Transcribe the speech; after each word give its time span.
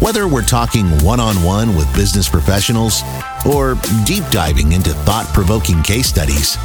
Whether 0.00 0.26
we're 0.26 0.40
talking 0.40 0.86
one 1.04 1.20
on 1.20 1.34
one 1.44 1.76
with 1.76 1.94
business 1.94 2.26
professionals 2.26 3.02
or 3.44 3.74
deep 4.06 4.24
diving 4.30 4.72
into 4.72 4.94
thought 4.94 5.26
provoking 5.34 5.82
case 5.82 6.06
studies, 6.06 6.56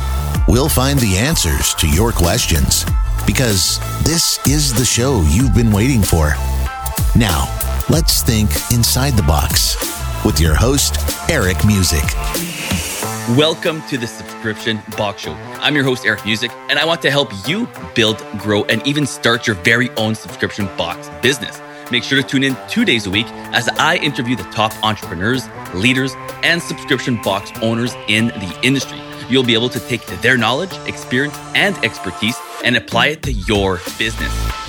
we'll 0.47 0.69
find 0.69 0.97
the 0.99 1.17
answers 1.17 1.73
to 1.73 1.89
your 1.89 2.13
questions 2.13 2.85
because 3.27 3.81
this 4.05 4.39
is 4.47 4.73
the 4.73 4.85
show 4.85 5.21
you've 5.27 5.53
been 5.53 5.69
waiting 5.69 6.01
for. 6.01 6.29
Now, 7.13 7.53
let's 7.89 8.21
think 8.21 8.49
inside 8.71 9.17
the 9.17 9.23
box 9.23 9.75
with 10.23 10.39
your 10.39 10.55
host, 10.55 10.95
Eric 11.29 11.57
Musick. 11.65 12.05
Welcome 13.37 13.81
to 13.89 13.97
the 13.97 14.07
Subscription 14.07 14.79
Box 14.95 15.23
Show. 15.23 15.33
I'm 15.59 15.75
your 15.75 15.83
host, 15.83 16.05
Eric 16.05 16.23
Musick, 16.23 16.51
and 16.69 16.79
I 16.79 16.85
want 16.85 17.01
to 17.01 17.11
help 17.11 17.33
you 17.45 17.67
build, 17.95 18.17
grow, 18.37 18.63
and 18.65 18.85
even 18.87 19.05
start 19.05 19.45
your 19.45 19.57
very 19.57 19.89
own 19.97 20.15
subscription 20.15 20.67
box 20.77 21.09
business. 21.21 21.59
Make 21.91 22.03
sure 22.03 22.21
to 22.21 22.27
tune 22.27 22.43
in 22.43 22.57
two 22.67 22.83
days 22.83 23.05
a 23.05 23.11
week 23.11 23.27
as 23.53 23.69
I 23.77 23.97
interview 23.97 24.35
the 24.35 24.43
top 24.45 24.73
entrepreneurs, 24.83 25.47
leaders, 25.73 26.13
and 26.43 26.61
subscription 26.61 27.21
box 27.21 27.51
owners 27.61 27.93
in 28.07 28.27
the 28.27 28.59
industry. 28.63 28.99
You'll 29.29 29.43
be 29.43 29.53
able 29.53 29.69
to 29.69 29.79
take 29.79 30.05
their 30.21 30.37
knowledge, 30.37 30.73
experience, 30.87 31.37
and 31.53 31.75
expertise 31.83 32.37
and 32.63 32.75
apply 32.75 33.07
it 33.07 33.23
to 33.23 33.31
your 33.31 33.79
business. 33.97 34.64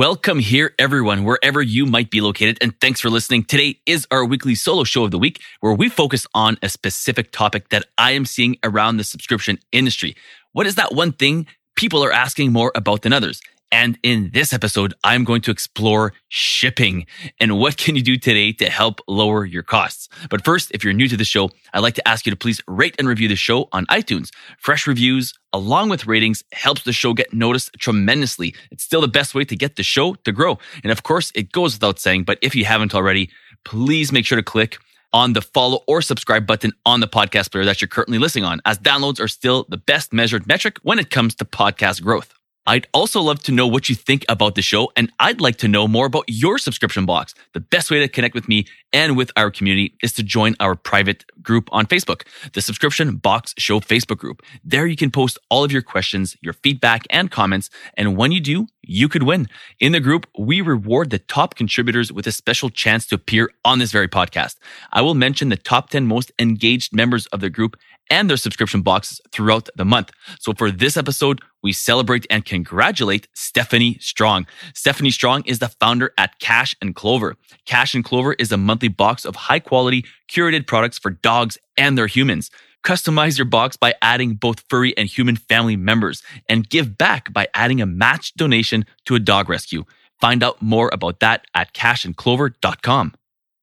Welcome 0.00 0.38
here, 0.38 0.74
everyone, 0.78 1.24
wherever 1.24 1.60
you 1.60 1.84
might 1.84 2.10
be 2.10 2.22
located, 2.22 2.56
and 2.62 2.72
thanks 2.80 3.00
for 3.00 3.10
listening. 3.10 3.44
Today 3.44 3.80
is 3.84 4.06
our 4.10 4.24
weekly 4.24 4.54
solo 4.54 4.82
show 4.82 5.04
of 5.04 5.10
the 5.10 5.18
week 5.18 5.42
where 5.60 5.74
we 5.74 5.90
focus 5.90 6.26
on 6.32 6.56
a 6.62 6.70
specific 6.70 7.32
topic 7.32 7.68
that 7.68 7.84
I 7.98 8.12
am 8.12 8.24
seeing 8.24 8.56
around 8.64 8.96
the 8.96 9.04
subscription 9.04 9.58
industry. 9.72 10.16
What 10.52 10.66
is 10.66 10.76
that 10.76 10.94
one 10.94 11.12
thing 11.12 11.46
people 11.76 12.02
are 12.02 12.12
asking 12.12 12.50
more 12.50 12.72
about 12.74 13.02
than 13.02 13.12
others? 13.12 13.42
And 13.72 13.98
in 14.02 14.30
this 14.32 14.52
episode, 14.52 14.94
I'm 15.04 15.22
going 15.22 15.42
to 15.42 15.52
explore 15.52 16.12
shipping 16.28 17.06
and 17.38 17.58
what 17.58 17.76
can 17.76 17.94
you 17.94 18.02
do 18.02 18.16
today 18.16 18.52
to 18.54 18.68
help 18.68 19.00
lower 19.06 19.44
your 19.44 19.62
costs. 19.62 20.08
But 20.28 20.44
first, 20.44 20.72
if 20.72 20.82
you're 20.82 20.92
new 20.92 21.06
to 21.06 21.16
the 21.16 21.24
show, 21.24 21.50
I'd 21.72 21.80
like 21.80 21.94
to 21.94 22.08
ask 22.08 22.26
you 22.26 22.30
to 22.30 22.36
please 22.36 22.60
rate 22.66 22.96
and 22.98 23.06
review 23.06 23.28
the 23.28 23.36
show 23.36 23.68
on 23.72 23.86
iTunes. 23.86 24.30
Fresh 24.58 24.88
reviews 24.88 25.34
along 25.52 25.88
with 25.88 26.06
ratings 26.06 26.42
helps 26.52 26.82
the 26.82 26.92
show 26.92 27.14
get 27.14 27.32
noticed 27.32 27.70
tremendously. 27.78 28.54
It's 28.72 28.82
still 28.82 29.00
the 29.00 29.08
best 29.08 29.34
way 29.34 29.44
to 29.44 29.56
get 29.56 29.76
the 29.76 29.82
show 29.84 30.14
to 30.14 30.32
grow. 30.32 30.58
And 30.82 30.90
of 30.90 31.04
course, 31.04 31.30
it 31.34 31.52
goes 31.52 31.74
without 31.74 32.00
saying, 32.00 32.24
but 32.24 32.38
if 32.42 32.56
you 32.56 32.64
haven't 32.64 32.94
already, 32.94 33.30
please 33.64 34.10
make 34.10 34.26
sure 34.26 34.36
to 34.36 34.42
click 34.42 34.78
on 35.12 35.32
the 35.32 35.42
follow 35.42 35.82
or 35.86 36.02
subscribe 36.02 36.46
button 36.46 36.72
on 36.86 37.00
the 37.00 37.08
podcast 37.08 37.50
player 37.52 37.64
that 37.64 37.80
you're 37.80 37.88
currently 37.88 38.18
listening 38.18 38.44
on, 38.44 38.60
as 38.64 38.78
downloads 38.78 39.20
are 39.20 39.28
still 39.28 39.66
the 39.68 39.76
best 39.76 40.12
measured 40.12 40.46
metric 40.46 40.78
when 40.82 40.98
it 40.98 41.10
comes 41.10 41.34
to 41.36 41.44
podcast 41.44 42.02
growth. 42.02 42.39
I'd 42.66 42.86
also 42.92 43.20
love 43.20 43.42
to 43.44 43.52
know 43.52 43.66
what 43.66 43.88
you 43.88 43.94
think 43.94 44.24
about 44.28 44.54
the 44.54 44.62
show, 44.62 44.92
and 44.94 45.10
I'd 45.18 45.40
like 45.40 45.56
to 45.56 45.68
know 45.68 45.88
more 45.88 46.06
about 46.06 46.24
your 46.28 46.58
subscription 46.58 47.06
box. 47.06 47.34
The 47.54 47.60
best 47.60 47.90
way 47.90 48.00
to 48.00 48.08
connect 48.08 48.34
with 48.34 48.48
me 48.48 48.66
and 48.92 49.16
with 49.16 49.30
our 49.36 49.50
community 49.50 49.94
is 50.02 50.12
to 50.14 50.22
join 50.22 50.56
our 50.60 50.74
private 50.74 51.24
group 51.42 51.68
on 51.72 51.86
Facebook, 51.86 52.22
the 52.52 52.60
Subscription 52.60 53.16
Box 53.16 53.54
Show 53.56 53.80
Facebook 53.80 54.18
group. 54.18 54.42
There 54.62 54.86
you 54.86 54.96
can 54.96 55.10
post 55.10 55.38
all 55.48 55.64
of 55.64 55.72
your 55.72 55.82
questions, 55.82 56.36
your 56.42 56.52
feedback, 56.52 57.06
and 57.10 57.30
comments. 57.30 57.70
And 57.94 58.16
when 58.16 58.30
you 58.32 58.40
do, 58.40 58.66
you 58.82 59.08
could 59.08 59.22
win. 59.22 59.48
In 59.78 59.92
the 59.92 60.00
group, 60.00 60.26
we 60.38 60.60
reward 60.60 61.10
the 61.10 61.18
top 61.18 61.54
contributors 61.54 62.12
with 62.12 62.26
a 62.26 62.32
special 62.32 62.68
chance 62.70 63.06
to 63.06 63.14
appear 63.14 63.50
on 63.64 63.78
this 63.78 63.92
very 63.92 64.08
podcast. 64.08 64.56
I 64.92 65.02
will 65.02 65.14
mention 65.14 65.48
the 65.48 65.56
top 65.56 65.90
10 65.90 66.06
most 66.06 66.32
engaged 66.38 66.94
members 66.94 67.26
of 67.26 67.40
the 67.40 67.50
group 67.50 67.76
and 68.10 68.28
their 68.28 68.36
subscription 68.36 68.82
boxes 68.82 69.20
throughout 69.32 69.68
the 69.76 69.84
month. 69.84 70.10
So 70.38 70.52
for 70.52 70.70
this 70.70 70.96
episode, 70.96 71.40
we 71.62 71.72
celebrate 71.72 72.26
and 72.30 72.44
congratulate 72.44 73.28
Stephanie 73.34 73.98
Strong. 74.00 74.46
Stephanie 74.74 75.10
Strong 75.10 75.44
is 75.46 75.60
the 75.60 75.68
founder 75.68 76.12
at 76.18 76.38
Cash 76.40 76.74
and 76.82 76.94
Clover. 76.94 77.36
Cash 77.66 77.94
and 77.94 78.04
Clover 78.04 78.34
is 78.34 78.52
a 78.52 78.56
monthly 78.56 78.88
box 78.88 79.24
of 79.24 79.36
high 79.36 79.60
quality 79.60 80.04
curated 80.30 80.66
products 80.66 80.98
for 80.98 81.10
dogs 81.10 81.56
and 81.76 81.96
their 81.96 82.06
humans. 82.06 82.50
Customize 82.84 83.36
your 83.36 83.44
box 83.44 83.76
by 83.76 83.94
adding 84.00 84.34
both 84.34 84.64
furry 84.68 84.96
and 84.96 85.08
human 85.08 85.36
family 85.36 85.76
members 85.76 86.22
and 86.48 86.68
give 86.68 86.96
back 86.96 87.32
by 87.32 87.46
adding 87.54 87.80
a 87.80 87.86
matched 87.86 88.36
donation 88.36 88.86
to 89.04 89.14
a 89.14 89.20
dog 89.20 89.48
rescue. 89.48 89.84
Find 90.20 90.42
out 90.42 90.60
more 90.60 90.90
about 90.92 91.20
that 91.20 91.44
at 91.54 91.74
cashandclover.com. 91.74 93.14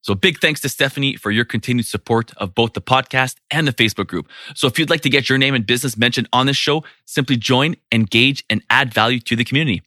So 0.01 0.15
big 0.15 0.39
thanks 0.39 0.61
to 0.61 0.69
Stephanie 0.69 1.15
for 1.15 1.31
your 1.31 1.45
continued 1.45 1.85
support 1.85 2.31
of 2.37 2.55
both 2.55 2.73
the 2.73 2.81
podcast 2.81 3.35
and 3.51 3.67
the 3.67 3.73
Facebook 3.73 4.07
group. 4.07 4.29
So 4.55 4.67
if 4.67 4.79
you'd 4.79 4.89
like 4.89 5.01
to 5.01 5.09
get 5.09 5.27
your 5.27 5.37
name 5.37 5.53
and 5.53 5.65
business 5.65 5.97
mentioned 5.97 6.29
on 6.31 6.45
this 6.45 6.57
show, 6.57 6.83
simply 7.05 7.35
join, 7.35 7.75
engage, 7.91 8.45
and 8.49 8.63
add 8.69 8.93
value 8.93 9.19
to 9.21 9.35
the 9.35 9.43
community. 9.43 9.81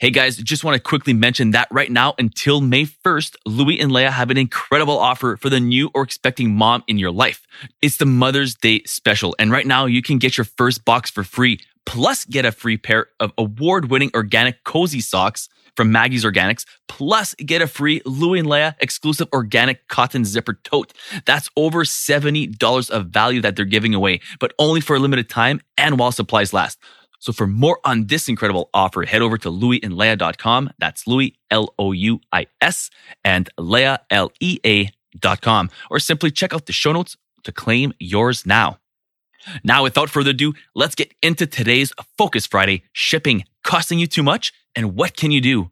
Hey 0.00 0.08
guys, 0.08 0.38
just 0.38 0.64
want 0.64 0.76
to 0.76 0.80
quickly 0.80 1.12
mention 1.12 1.50
that 1.50 1.68
right 1.70 1.92
now 1.92 2.14
until 2.18 2.62
May 2.62 2.86
1st, 2.86 3.36
Louis 3.44 3.78
and 3.78 3.92
Leia 3.92 4.08
have 4.08 4.30
an 4.30 4.38
incredible 4.38 4.98
offer 4.98 5.36
for 5.36 5.50
the 5.50 5.60
new 5.60 5.90
or 5.92 6.02
expecting 6.02 6.56
mom 6.56 6.82
in 6.88 6.96
your 6.96 7.10
life. 7.10 7.46
It's 7.82 7.98
the 7.98 8.06
Mother's 8.06 8.54
Day 8.54 8.82
special. 8.86 9.36
And 9.38 9.52
right 9.52 9.66
now 9.66 9.84
you 9.84 10.00
can 10.00 10.16
get 10.16 10.38
your 10.38 10.46
first 10.46 10.86
box 10.86 11.10
for 11.10 11.22
free, 11.22 11.60
plus 11.86 12.24
get 12.24 12.44
a 12.44 12.52
free 12.52 12.76
pair 12.76 13.06
of 13.18 13.32
award 13.36 13.90
winning 13.90 14.10
organic 14.14 14.64
cozy 14.64 15.00
socks 15.00 15.48
from 15.76 15.92
Maggie's 15.92 16.24
Organics, 16.24 16.64
plus 16.88 17.34
get 17.36 17.62
a 17.62 17.66
free 17.66 18.02
Louis 18.04 18.40
and 18.40 18.48
Leia 18.48 18.74
exclusive 18.80 19.28
organic 19.32 19.88
cotton 19.88 20.24
zipper 20.24 20.54
tote. 20.64 20.92
That's 21.26 21.48
over 21.56 21.84
$70 21.84 22.90
of 22.90 23.06
value 23.06 23.40
that 23.42 23.56
they're 23.56 23.64
giving 23.64 23.94
away, 23.94 24.20
but 24.38 24.52
only 24.58 24.80
for 24.80 24.96
a 24.96 24.98
limited 24.98 25.28
time 25.28 25.60
and 25.78 25.98
while 25.98 26.12
supplies 26.12 26.52
last. 26.52 26.78
So 27.20 27.32
for 27.32 27.46
more 27.46 27.78
on 27.84 28.06
this 28.06 28.28
incredible 28.28 28.70
offer, 28.72 29.02
head 29.02 29.22
over 29.22 29.36
to 29.38 29.50
louisandleia.com. 29.50 30.70
That's 30.78 31.06
Louis, 31.06 31.36
L-O-U-I-S 31.50 32.90
and 33.24 33.50
Leia, 33.58 33.98
L-E-A 34.10 34.90
dot 35.18 35.40
com, 35.40 35.70
or 35.90 35.98
simply 35.98 36.30
check 36.30 36.54
out 36.54 36.66
the 36.66 36.72
show 36.72 36.92
notes 36.92 37.16
to 37.44 37.52
claim 37.52 37.92
yours 37.98 38.46
now. 38.46 38.78
Now, 39.64 39.82
without 39.82 40.10
further 40.10 40.30
ado, 40.30 40.54
let's 40.74 40.94
get 40.94 41.12
into 41.22 41.46
today's 41.46 41.92
Focus 42.18 42.46
Friday 42.46 42.82
shipping 42.92 43.44
costing 43.64 43.98
you 43.98 44.06
too 44.06 44.22
much 44.22 44.52
and 44.74 44.94
what 44.94 45.16
can 45.16 45.30
you 45.30 45.40
do? 45.40 45.70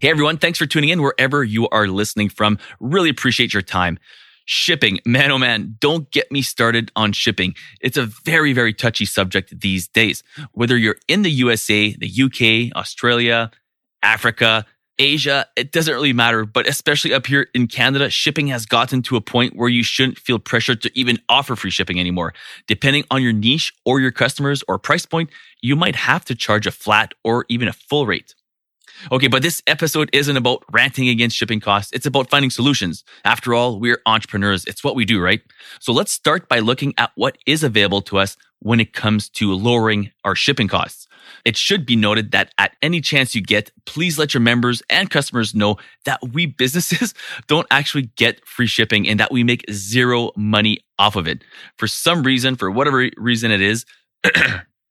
Hey 0.00 0.10
everyone, 0.10 0.36
thanks 0.36 0.58
for 0.58 0.66
tuning 0.66 0.90
in 0.90 1.00
wherever 1.00 1.44
you 1.44 1.68
are 1.68 1.86
listening 1.86 2.28
from. 2.28 2.58
Really 2.80 3.08
appreciate 3.08 3.52
your 3.52 3.62
time. 3.62 3.98
Shipping, 4.44 4.98
man, 5.06 5.30
oh 5.30 5.38
man, 5.38 5.76
don't 5.78 6.10
get 6.10 6.32
me 6.32 6.42
started 6.42 6.90
on 6.96 7.12
shipping. 7.12 7.54
It's 7.80 7.96
a 7.96 8.06
very, 8.06 8.52
very 8.52 8.74
touchy 8.74 9.04
subject 9.04 9.60
these 9.60 9.86
days. 9.86 10.24
Whether 10.52 10.76
you're 10.76 10.96
in 11.06 11.22
the 11.22 11.30
USA, 11.30 11.94
the 11.94 12.10
UK, 12.22 12.76
Australia, 12.76 13.52
Africa, 14.02 14.66
Asia, 14.98 15.46
it 15.56 15.72
doesn't 15.72 15.92
really 15.92 16.12
matter. 16.12 16.44
But 16.44 16.68
especially 16.68 17.14
up 17.14 17.26
here 17.26 17.48
in 17.54 17.66
Canada, 17.66 18.10
shipping 18.10 18.48
has 18.48 18.66
gotten 18.66 19.02
to 19.02 19.16
a 19.16 19.20
point 19.20 19.56
where 19.56 19.68
you 19.68 19.82
shouldn't 19.82 20.18
feel 20.18 20.38
pressured 20.38 20.82
to 20.82 20.98
even 20.98 21.18
offer 21.28 21.56
free 21.56 21.70
shipping 21.70 21.98
anymore. 21.98 22.34
Depending 22.66 23.04
on 23.10 23.22
your 23.22 23.32
niche 23.32 23.72
or 23.84 24.00
your 24.00 24.12
customers 24.12 24.62
or 24.68 24.78
price 24.78 25.06
point, 25.06 25.30
you 25.60 25.76
might 25.76 25.96
have 25.96 26.24
to 26.26 26.34
charge 26.34 26.66
a 26.66 26.70
flat 26.70 27.14
or 27.24 27.44
even 27.48 27.68
a 27.68 27.72
full 27.72 28.06
rate. 28.06 28.34
Okay, 29.10 29.26
but 29.26 29.42
this 29.42 29.62
episode 29.66 30.10
isn't 30.12 30.36
about 30.36 30.62
ranting 30.70 31.08
against 31.08 31.36
shipping 31.36 31.60
costs. 31.60 31.90
It's 31.92 32.06
about 32.06 32.30
finding 32.30 32.50
solutions. 32.50 33.02
After 33.24 33.54
all, 33.54 33.80
we're 33.80 34.00
entrepreneurs. 34.06 34.64
It's 34.66 34.84
what 34.84 34.94
we 34.94 35.04
do, 35.04 35.20
right? 35.20 35.40
So 35.80 35.92
let's 35.92 36.12
start 36.12 36.48
by 36.48 36.60
looking 36.60 36.94
at 36.98 37.10
what 37.16 37.38
is 37.46 37.64
available 37.64 38.02
to 38.02 38.18
us 38.18 38.36
when 38.60 38.78
it 38.78 38.92
comes 38.92 39.28
to 39.30 39.52
lowering 39.54 40.12
our 40.24 40.36
shipping 40.36 40.68
costs. 40.68 41.08
It 41.44 41.56
should 41.56 41.84
be 41.84 41.96
noted 41.96 42.30
that 42.32 42.52
at 42.58 42.76
any 42.82 43.00
chance 43.00 43.34
you 43.34 43.42
get, 43.42 43.72
please 43.84 44.18
let 44.18 44.32
your 44.32 44.40
members 44.40 44.82
and 44.88 45.10
customers 45.10 45.54
know 45.54 45.76
that 46.04 46.20
we 46.32 46.46
businesses 46.46 47.14
don't 47.46 47.66
actually 47.70 48.10
get 48.16 48.46
free 48.46 48.66
shipping 48.66 49.08
and 49.08 49.18
that 49.18 49.32
we 49.32 49.42
make 49.42 49.64
zero 49.70 50.30
money 50.36 50.78
off 50.98 51.16
of 51.16 51.26
it. 51.26 51.42
For 51.78 51.86
some 51.86 52.22
reason, 52.22 52.56
for 52.56 52.70
whatever 52.70 53.10
reason 53.16 53.50
it 53.50 53.60
is, 53.60 53.84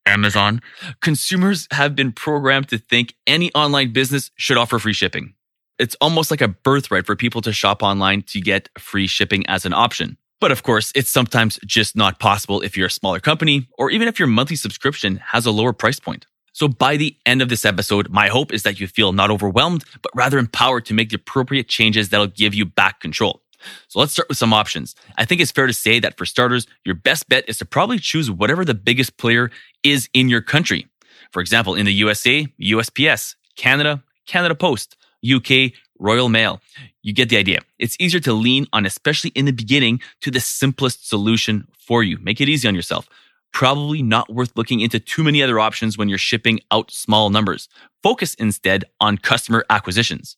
Amazon, 0.06 0.60
consumers 1.00 1.68
have 1.70 1.94
been 1.94 2.12
programmed 2.12 2.68
to 2.68 2.78
think 2.78 3.14
any 3.26 3.52
online 3.54 3.92
business 3.92 4.30
should 4.36 4.58
offer 4.58 4.78
free 4.78 4.92
shipping. 4.92 5.34
It's 5.78 5.96
almost 6.00 6.30
like 6.30 6.40
a 6.40 6.48
birthright 6.48 7.06
for 7.06 7.16
people 7.16 7.40
to 7.42 7.52
shop 7.52 7.82
online 7.82 8.22
to 8.22 8.40
get 8.40 8.68
free 8.78 9.06
shipping 9.06 9.46
as 9.46 9.64
an 9.64 9.72
option. 9.72 10.18
But 10.40 10.52
of 10.52 10.64
course, 10.64 10.92
it's 10.94 11.08
sometimes 11.08 11.58
just 11.64 11.96
not 11.96 12.18
possible 12.18 12.60
if 12.62 12.76
you're 12.76 12.88
a 12.88 12.90
smaller 12.90 13.20
company 13.20 13.68
or 13.78 13.90
even 13.90 14.08
if 14.08 14.18
your 14.18 14.28
monthly 14.28 14.56
subscription 14.56 15.16
has 15.28 15.46
a 15.46 15.52
lower 15.52 15.72
price 15.72 16.00
point. 16.00 16.26
So 16.52 16.68
by 16.68 16.96
the 16.96 17.16
end 17.24 17.42
of 17.42 17.48
this 17.48 17.64
episode, 17.64 18.10
my 18.10 18.28
hope 18.28 18.52
is 18.52 18.62
that 18.62 18.78
you 18.78 18.86
feel 18.86 19.12
not 19.12 19.30
overwhelmed, 19.30 19.84
but 20.02 20.12
rather 20.14 20.38
empowered 20.38 20.84
to 20.86 20.94
make 20.94 21.10
the 21.10 21.16
appropriate 21.16 21.68
changes 21.68 22.10
that'll 22.10 22.26
give 22.26 22.54
you 22.54 22.64
back 22.64 23.00
control. 23.00 23.42
So 23.88 24.00
let's 24.00 24.12
start 24.12 24.28
with 24.28 24.38
some 24.38 24.52
options. 24.52 24.94
I 25.16 25.24
think 25.24 25.40
it's 25.40 25.52
fair 25.52 25.66
to 25.66 25.72
say 25.72 26.00
that 26.00 26.18
for 26.18 26.26
starters, 26.26 26.66
your 26.84 26.94
best 26.94 27.28
bet 27.28 27.48
is 27.48 27.58
to 27.58 27.64
probably 27.64 27.98
choose 27.98 28.30
whatever 28.30 28.64
the 28.64 28.74
biggest 28.74 29.16
player 29.16 29.50
is 29.82 30.08
in 30.12 30.28
your 30.28 30.42
country. 30.42 30.88
For 31.30 31.40
example, 31.40 31.74
in 31.74 31.86
the 31.86 31.92
USA, 31.92 32.46
USPS, 32.60 33.36
Canada, 33.56 34.02
Canada 34.26 34.54
Post, 34.54 34.96
UK, 35.24 35.72
Royal 35.98 36.28
Mail. 36.28 36.60
You 37.02 37.12
get 37.12 37.28
the 37.28 37.36
idea. 37.36 37.60
It's 37.78 37.96
easier 38.00 38.20
to 38.20 38.32
lean 38.32 38.66
on, 38.72 38.84
especially 38.84 39.30
in 39.30 39.44
the 39.44 39.52
beginning, 39.52 40.00
to 40.20 40.30
the 40.30 40.40
simplest 40.40 41.08
solution 41.08 41.68
for 41.78 42.02
you. 42.02 42.18
Make 42.18 42.40
it 42.40 42.48
easy 42.48 42.66
on 42.66 42.74
yourself. 42.74 43.08
Probably 43.52 44.02
not 44.02 44.32
worth 44.32 44.52
looking 44.56 44.80
into 44.80 44.98
too 44.98 45.22
many 45.22 45.42
other 45.42 45.60
options 45.60 45.98
when 45.98 46.08
you're 46.08 46.18
shipping 46.18 46.60
out 46.70 46.90
small 46.90 47.30
numbers. 47.30 47.68
Focus 48.02 48.34
instead 48.34 48.84
on 49.00 49.18
customer 49.18 49.64
acquisitions. 49.70 50.36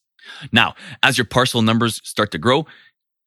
Now, 0.53 0.75
as 1.03 1.17
your 1.19 1.25
parcel 1.25 1.63
numbers 1.63 2.01
start 2.05 2.31
to 2.33 2.39
grow, 2.39 2.67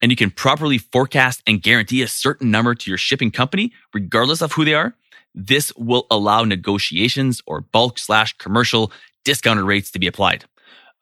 and 0.01 0.11
you 0.11 0.15
can 0.15 0.29
properly 0.29 0.77
forecast 0.77 1.41
and 1.47 1.61
guarantee 1.61 2.01
a 2.01 2.07
certain 2.07 2.51
number 2.51 2.75
to 2.75 2.91
your 2.91 2.97
shipping 2.97 3.31
company, 3.31 3.71
regardless 3.93 4.41
of 4.41 4.51
who 4.53 4.65
they 4.65 4.73
are, 4.73 4.95
this 5.33 5.71
will 5.75 6.05
allow 6.11 6.43
negotiations 6.43 7.41
or 7.45 7.61
bulk 7.61 7.97
slash 7.99 8.33
commercial 8.37 8.91
discounted 9.23 9.65
rates 9.65 9.91
to 9.91 9.99
be 9.99 10.07
applied. 10.07 10.45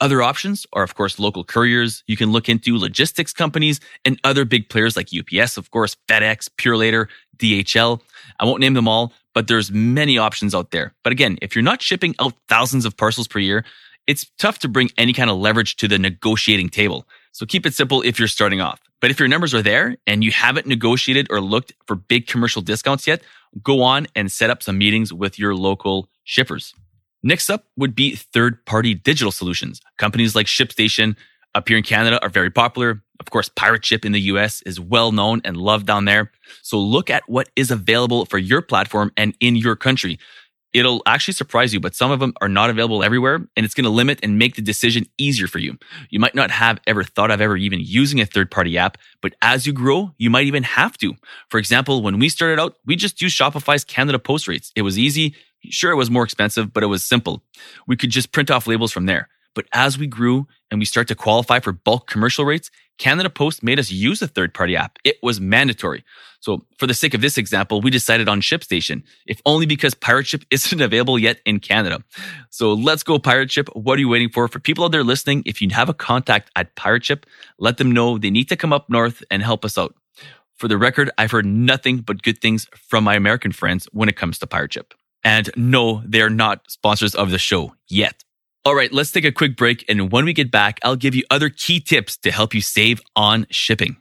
Other 0.01 0.21
options 0.21 0.65
are, 0.73 0.83
of 0.83 0.95
course, 0.95 1.19
local 1.19 1.43
couriers. 1.45 2.03
You 2.05 2.17
can 2.17 2.31
look 2.31 2.49
into 2.49 2.77
logistics 2.77 3.31
companies 3.31 3.79
and 4.03 4.19
other 4.23 4.43
big 4.43 4.69
players 4.69 4.97
like 4.97 5.09
UPS, 5.13 5.55
of 5.55 5.71
course, 5.71 5.95
FedEx, 6.09 6.49
Purolator, 6.57 7.07
DHL. 7.37 8.01
I 8.39 8.45
won't 8.45 8.59
name 8.59 8.73
them 8.73 8.89
all, 8.89 9.13
but 9.33 9.47
there's 9.47 9.71
many 9.71 10.17
options 10.17 10.53
out 10.53 10.71
there. 10.71 10.93
But 11.03 11.13
again, 11.13 11.37
if 11.41 11.55
you're 11.55 11.63
not 11.63 11.81
shipping 11.81 12.13
out 12.19 12.33
thousands 12.49 12.85
of 12.85 12.97
parcels 12.97 13.27
per 13.27 13.39
year, 13.39 13.63
it's 14.05 14.29
tough 14.37 14.59
to 14.59 14.67
bring 14.67 14.89
any 14.97 15.13
kind 15.13 15.29
of 15.29 15.37
leverage 15.37 15.77
to 15.77 15.87
the 15.87 15.97
negotiating 15.97 16.69
table. 16.69 17.07
So 17.31 17.45
keep 17.45 17.65
it 17.65 17.73
simple 17.73 18.01
if 18.01 18.19
you're 18.19 18.27
starting 18.27 18.61
off. 18.61 18.81
But 19.01 19.11
if 19.11 19.19
your 19.19 19.27
numbers 19.27 19.53
are 19.53 19.61
there 19.61 19.97
and 20.05 20.23
you 20.23 20.31
haven't 20.31 20.67
negotiated 20.67 21.27
or 21.29 21.39
looked 21.41 21.73
for 21.85 21.95
big 21.95 22.27
commercial 22.27 22.61
discounts 22.61 23.07
yet, 23.07 23.23
go 23.63 23.81
on 23.81 24.07
and 24.15 24.31
set 24.31 24.49
up 24.49 24.61
some 24.61 24.77
meetings 24.77 25.13
with 25.13 25.39
your 25.39 25.55
local 25.55 26.09
shippers. 26.23 26.73
Next 27.25 27.49
up 27.49 27.65
would 27.75 27.95
be 27.95 28.15
third 28.15 28.63
party 28.67 28.93
digital 28.93 29.31
solutions. 29.31 29.81
Companies 29.97 30.35
like 30.35 30.45
ShipStation 30.45 31.17
up 31.55 31.67
here 31.67 31.75
in 31.75 31.83
Canada 31.83 32.21
are 32.21 32.29
very 32.29 32.51
popular. 32.51 33.01
Of 33.19 33.31
course, 33.31 33.49
Pirate 33.49 33.83
Ship 33.83 34.05
in 34.05 34.11
the 34.11 34.21
US 34.21 34.61
is 34.61 34.79
well 34.79 35.11
known 35.11 35.41
and 35.43 35.57
loved 35.57 35.87
down 35.87 36.05
there. 36.05 36.31
So 36.61 36.77
look 36.79 37.09
at 37.09 37.23
what 37.27 37.49
is 37.55 37.71
available 37.71 38.25
for 38.25 38.37
your 38.37 38.61
platform 38.61 39.11
and 39.17 39.35
in 39.39 39.55
your 39.55 39.75
country. 39.75 40.19
It'll 40.71 41.01
actually 41.07 41.33
surprise 41.33 41.73
you, 41.73 41.79
but 41.79 41.95
some 41.95 42.11
of 42.11 42.19
them 42.19 42.33
are 42.41 42.49
not 42.49 42.69
available 42.69 43.01
everywhere 43.01 43.35
and 43.55 43.65
it's 43.65 43.73
going 43.73 43.85
to 43.85 43.89
limit 43.89 44.19
and 44.21 44.37
make 44.37 44.55
the 44.55 44.61
decision 44.61 45.05
easier 45.17 45.47
for 45.47 45.57
you. 45.57 45.79
You 46.11 46.19
might 46.19 46.35
not 46.35 46.51
have 46.51 46.79
ever 46.85 47.03
thought 47.03 47.31
of 47.31 47.41
ever 47.41 47.57
even 47.57 47.79
using 47.79 48.19
a 48.19 48.25
third 48.25 48.51
party 48.51 48.77
app, 48.77 48.97
but 49.21 49.33
as 49.41 49.65
you 49.65 49.73
grow, 49.73 50.11
you 50.19 50.29
might 50.29 50.45
even 50.45 50.63
have 50.63 50.95
to. 50.97 51.15
For 51.49 51.57
example, 51.57 52.03
when 52.03 52.19
we 52.19 52.29
started 52.29 52.59
out, 52.61 52.75
we 52.85 52.95
just 52.95 53.19
used 53.19 53.39
Shopify's 53.39 53.83
Canada 53.85 54.19
Post 54.19 54.47
rates. 54.47 54.71
It 54.75 54.83
was 54.83 54.99
easy. 54.99 55.33
Sure, 55.71 55.91
it 55.91 55.95
was 55.95 56.11
more 56.11 56.23
expensive, 56.23 56.73
but 56.73 56.83
it 56.83 56.87
was 56.87 57.03
simple. 57.03 57.43
We 57.87 57.95
could 57.95 58.09
just 58.09 58.31
print 58.31 58.51
off 58.51 58.67
labels 58.67 58.91
from 58.91 59.05
there. 59.05 59.29
But 59.55 59.65
as 59.73 59.97
we 59.97 60.05
grew 60.05 60.47
and 60.69 60.79
we 60.79 60.85
start 60.85 61.07
to 61.07 61.15
qualify 61.15 61.59
for 61.59 61.71
bulk 61.71 62.07
commercial 62.07 62.45
rates, 62.45 62.69
Canada 62.97 63.29
Post 63.29 63.63
made 63.63 63.79
us 63.79 63.91
use 63.91 64.21
a 64.21 64.27
third 64.27 64.53
party 64.53 64.75
app. 64.75 64.99
It 65.03 65.17
was 65.23 65.41
mandatory. 65.41 66.03
So 66.39 66.65
for 66.77 66.87
the 66.87 66.93
sake 66.93 67.13
of 67.13 67.21
this 67.21 67.37
example, 67.37 67.81
we 67.81 67.89
decided 67.89 68.29
on 68.29 68.41
ShipStation, 68.41 69.03
if 69.25 69.41
only 69.45 69.65
because 69.65 69.93
Pirate 69.93 70.27
Ship 70.27 70.43
isn't 70.51 70.81
available 70.81 71.17
yet 71.17 71.39
in 71.45 71.59
Canada. 71.59 72.03
So 72.51 72.73
let's 72.73 73.03
go 73.03 73.17
Pirate 73.17 73.51
Ship. 73.51 73.67
What 73.73 73.97
are 73.97 74.01
you 74.01 74.09
waiting 74.09 74.29
for? 74.29 74.47
For 74.47 74.59
people 74.59 74.85
out 74.85 74.91
there 74.91 75.03
listening, 75.03 75.43
if 75.45 75.61
you 75.61 75.69
have 75.71 75.89
a 75.89 75.93
contact 75.93 76.51
at 76.55 76.75
Pirate 76.75 77.05
Ship, 77.05 77.25
let 77.57 77.77
them 77.77 77.91
know 77.91 78.17
they 78.17 78.29
need 78.29 78.49
to 78.49 78.55
come 78.55 78.73
up 78.73 78.89
north 78.89 79.23
and 79.31 79.41
help 79.41 79.65
us 79.65 79.77
out. 79.77 79.95
For 80.55 80.69
the 80.69 80.77
record, 80.77 81.11
I've 81.17 81.31
heard 81.31 81.45
nothing 81.45 81.97
but 81.97 82.21
good 82.21 82.39
things 82.39 82.67
from 82.87 83.03
my 83.03 83.15
American 83.15 83.51
friends 83.51 83.87
when 83.91 84.07
it 84.07 84.15
comes 84.15 84.39
to 84.39 84.47
Pirate 84.47 84.73
Ship. 84.73 84.93
And 85.25 85.49
no, 85.57 86.03
they're 86.05 86.29
not 86.29 86.71
sponsors 86.71 87.15
of 87.15 87.31
the 87.31 87.39
show 87.39 87.73
yet. 87.89 88.23
All 88.63 88.75
right, 88.75 88.93
let's 88.93 89.11
take 89.11 89.25
a 89.25 89.31
quick 89.31 89.57
break. 89.57 89.83
And 89.89 90.11
when 90.11 90.23
we 90.23 90.33
get 90.33 90.51
back, 90.51 90.79
I'll 90.83 90.95
give 90.95 91.15
you 91.15 91.23
other 91.29 91.49
key 91.49 91.79
tips 91.79 92.15
to 92.17 92.31
help 92.31 92.53
you 92.53 92.61
save 92.61 93.01
on 93.15 93.45
shipping. 93.49 93.97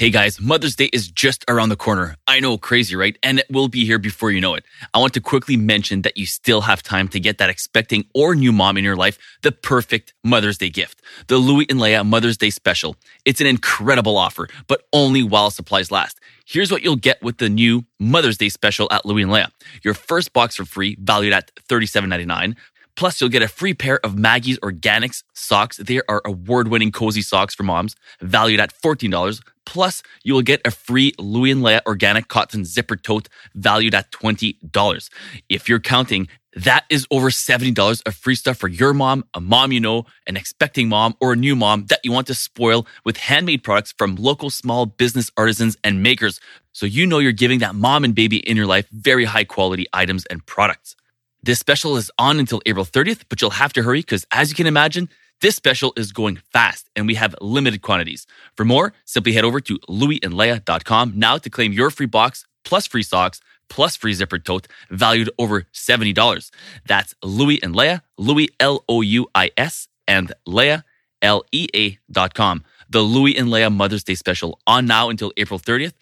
Hey 0.00 0.08
guys, 0.08 0.40
Mother's 0.40 0.76
Day 0.76 0.88
is 0.94 1.10
just 1.10 1.44
around 1.46 1.68
the 1.68 1.76
corner. 1.76 2.16
I 2.26 2.40
know, 2.40 2.56
crazy, 2.56 2.96
right? 2.96 3.18
And 3.22 3.38
it 3.38 3.44
will 3.50 3.68
be 3.68 3.84
here 3.84 3.98
before 3.98 4.30
you 4.30 4.40
know 4.40 4.54
it. 4.54 4.64
I 4.94 4.98
want 4.98 5.12
to 5.12 5.20
quickly 5.20 5.58
mention 5.58 6.00
that 6.00 6.16
you 6.16 6.24
still 6.24 6.62
have 6.62 6.82
time 6.82 7.06
to 7.08 7.20
get 7.20 7.36
that 7.36 7.50
expecting 7.50 8.06
or 8.14 8.34
new 8.34 8.50
mom 8.50 8.78
in 8.78 8.84
your 8.84 8.96
life 8.96 9.18
the 9.42 9.52
perfect 9.52 10.14
Mother's 10.24 10.56
Day 10.56 10.70
gift. 10.70 11.02
The 11.26 11.36
Louis 11.36 11.66
and 11.68 11.78
Leia 11.78 12.02
Mother's 12.06 12.38
Day 12.38 12.48
Special. 12.48 12.96
It's 13.26 13.42
an 13.42 13.46
incredible 13.46 14.16
offer, 14.16 14.48
but 14.68 14.84
only 14.94 15.22
while 15.22 15.50
supplies 15.50 15.90
last. 15.90 16.18
Here's 16.46 16.72
what 16.72 16.82
you'll 16.82 16.96
get 16.96 17.22
with 17.22 17.36
the 17.36 17.50
new 17.50 17.84
Mother's 17.98 18.38
Day 18.38 18.48
Special 18.48 18.88
at 18.90 19.04
Louis 19.04 19.24
and 19.24 19.30
Leia. 19.30 19.50
Your 19.82 19.92
first 19.92 20.32
box 20.32 20.56
for 20.56 20.64
free, 20.64 20.96
valued 20.98 21.34
at 21.34 21.54
$37.99. 21.68 22.56
Plus, 22.96 23.20
you'll 23.20 23.30
get 23.30 23.42
a 23.42 23.48
free 23.48 23.74
pair 23.74 24.04
of 24.04 24.18
Maggie's 24.18 24.58
Organics 24.60 25.22
socks. 25.34 25.76
They 25.76 26.00
are 26.08 26.22
award 26.24 26.68
winning 26.68 26.92
cozy 26.92 27.22
socks 27.22 27.54
for 27.54 27.62
moms, 27.62 27.96
valued 28.20 28.60
at 28.60 28.72
$14. 28.74 29.42
Plus, 29.66 30.02
you 30.24 30.34
will 30.34 30.42
get 30.42 30.60
a 30.64 30.70
free 30.70 31.12
Louis 31.18 31.52
and 31.52 31.62
Leia 31.62 31.80
organic 31.86 32.28
cotton 32.28 32.64
zipper 32.64 32.96
tote 32.96 33.28
valued 33.54 33.94
at 33.94 34.10
$20. 34.10 35.10
If 35.48 35.68
you're 35.68 35.80
counting, 35.80 36.28
that 36.56 36.84
is 36.90 37.06
over 37.10 37.30
$70 37.30 38.02
of 38.06 38.14
free 38.16 38.34
stuff 38.34 38.58
for 38.58 38.66
your 38.66 38.92
mom, 38.92 39.24
a 39.34 39.40
mom 39.40 39.70
you 39.70 39.80
know, 39.80 40.06
an 40.26 40.36
expecting 40.36 40.88
mom, 40.88 41.14
or 41.20 41.32
a 41.32 41.36
new 41.36 41.54
mom 41.54 41.86
that 41.86 42.00
you 42.02 42.10
want 42.10 42.26
to 42.26 42.34
spoil 42.34 42.86
with 43.04 43.16
handmade 43.16 43.62
products 43.62 43.94
from 43.96 44.16
local 44.16 44.50
small 44.50 44.86
business 44.86 45.30
artisans 45.36 45.76
and 45.84 46.02
makers. 46.02 46.40
So 46.72 46.86
you 46.86 47.06
know 47.06 47.18
you're 47.18 47.32
giving 47.32 47.60
that 47.60 47.74
mom 47.76 48.04
and 48.04 48.14
baby 48.14 48.38
in 48.38 48.56
your 48.56 48.66
life 48.66 48.88
very 48.90 49.24
high 49.24 49.44
quality 49.44 49.86
items 49.92 50.26
and 50.26 50.44
products. 50.44 50.96
This 51.42 51.58
special 51.58 51.96
is 51.96 52.10
on 52.18 52.38
until 52.38 52.60
April 52.66 52.84
30th, 52.84 53.22
but 53.30 53.40
you'll 53.40 53.50
have 53.52 53.72
to 53.72 53.82
hurry 53.82 54.00
because 54.00 54.26
as 54.30 54.50
you 54.50 54.54
can 54.54 54.66
imagine, 54.66 55.08
this 55.40 55.56
special 55.56 55.94
is 55.96 56.12
going 56.12 56.38
fast 56.52 56.90
and 56.94 57.06
we 57.06 57.14
have 57.14 57.34
limited 57.40 57.80
quantities. 57.80 58.26
For 58.56 58.66
more, 58.66 58.92
simply 59.06 59.32
head 59.32 59.44
over 59.44 59.58
to 59.60 59.78
louisandleia.com 59.88 61.12
now 61.16 61.38
to 61.38 61.48
claim 61.48 61.72
your 61.72 61.88
free 61.90 62.06
box 62.06 62.46
plus 62.62 62.86
free 62.86 63.02
socks 63.02 63.40
plus 63.70 63.96
free 63.96 64.12
zipper 64.12 64.38
tote 64.38 64.68
valued 64.90 65.30
over 65.38 65.62
$70. 65.72 66.50
That's 66.86 67.14
Louis 67.22 67.62
and 67.62 67.74
Leia, 67.74 68.02
Louis 68.18 68.50
L 68.60 68.84
O 68.86 69.00
U 69.00 69.26
I 69.34 69.50
S 69.56 69.88
and 70.06 70.34
Leia 70.46 70.84
L 71.22 71.44
E 71.52 71.68
A 71.74 71.98
dot 72.10 72.34
com. 72.34 72.64
The 72.90 73.00
Louis 73.00 73.34
and 73.38 73.48
Leia 73.48 73.74
Mother's 73.74 74.04
Day 74.04 74.14
special 74.14 74.60
on 74.66 74.84
now 74.84 75.08
until 75.08 75.32
April 75.38 75.58
30th. 75.58 75.94